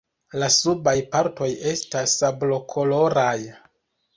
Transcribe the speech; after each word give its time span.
La 0.43 0.47
subaj 0.53 0.93
partoj 1.15 1.49
estas 1.73 2.17
sablokoloraj. 2.23 3.39